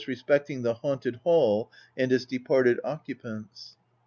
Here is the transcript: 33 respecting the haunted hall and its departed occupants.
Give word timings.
33 0.01 0.13
respecting 0.13 0.61
the 0.63 0.73
haunted 0.73 1.17
hall 1.17 1.71
and 1.95 2.11
its 2.11 2.25
departed 2.25 2.79
occupants. 2.83 3.75